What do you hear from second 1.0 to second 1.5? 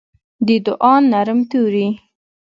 نرم